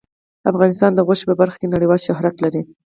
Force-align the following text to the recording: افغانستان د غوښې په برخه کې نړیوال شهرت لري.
افغانستان 0.51 0.91
د 0.95 0.99
غوښې 1.07 1.25
په 1.29 1.35
برخه 1.41 1.57
کې 1.61 1.71
نړیوال 1.73 1.99
شهرت 2.07 2.35
لري. 2.43 2.61